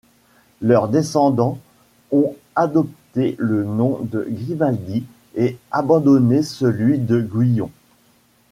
[0.61, 1.59] Leurs descendants
[2.11, 5.03] ont adopté le nom de Grimaldi
[5.35, 7.69] et abandonné celui de Gouyon.